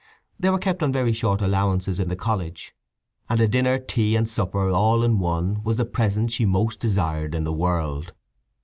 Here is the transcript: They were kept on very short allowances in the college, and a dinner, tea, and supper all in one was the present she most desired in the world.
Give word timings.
They 0.39 0.49
were 0.49 0.57
kept 0.57 0.81
on 0.81 0.91
very 0.91 1.13
short 1.13 1.41
allowances 1.41 1.99
in 1.99 2.07
the 2.07 2.15
college, 2.15 2.73
and 3.29 3.39
a 3.39 3.47
dinner, 3.47 3.77
tea, 3.77 4.15
and 4.15 4.27
supper 4.27 4.71
all 4.71 5.03
in 5.03 5.19
one 5.19 5.61
was 5.61 5.77
the 5.77 5.85
present 5.85 6.31
she 6.31 6.43
most 6.43 6.79
desired 6.79 7.35
in 7.35 7.43
the 7.43 7.53
world. 7.53 8.11